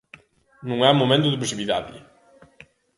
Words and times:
Non 0.69 0.79
é 0.89 0.91
momento 0.93 1.31
de 1.31 1.41
pasividade. 1.43 1.95